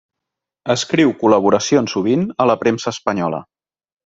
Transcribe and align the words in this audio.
Escriu 0.75 1.13
col·laboracions 1.19 1.93
sovint 1.97 2.25
a 2.45 2.49
la 2.53 2.57
premsa 2.65 2.95
espanyola. 2.97 3.45